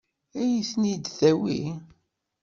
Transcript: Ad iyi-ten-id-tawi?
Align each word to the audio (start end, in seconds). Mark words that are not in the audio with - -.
Ad 0.39 0.41
iyi-ten-id-tawi? 0.49 1.61